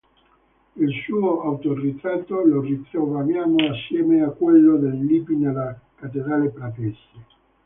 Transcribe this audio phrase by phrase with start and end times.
[0.77, 6.97] Il suo autoritratto lo ritroviamo assieme a quello del Lippi nella cattedrale pratese.